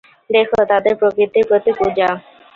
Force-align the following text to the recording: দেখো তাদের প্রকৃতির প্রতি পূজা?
দেখো 0.29 0.59
তাদের 0.71 0.93
প্রকৃতির 1.01 1.45
প্রতি 1.49 1.71
পূজা? 1.79 2.09